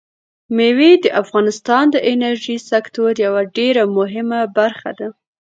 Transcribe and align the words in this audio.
مېوې 0.55 0.91
د 1.03 1.05
افغانستان 1.21 1.83
د 1.91 1.95
انرژۍ 2.11 2.57
سکتور 2.71 3.11
یوه 3.25 3.41
ډېره 3.57 3.83
مهمه 3.97 4.41
برخه 4.57 4.91
ده. 4.99 5.07